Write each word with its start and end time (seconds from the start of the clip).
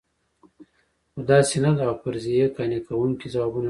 خو 1.11 1.19
داسې 1.31 1.55
نه 1.63 1.71
ده 1.77 1.83
او 1.89 1.95
فرضیې 2.01 2.45
قانع 2.55 2.79
کوونکي 2.87 3.27
ځوابونه 3.33 3.51
نه 3.51 3.57
لري. 3.57 3.59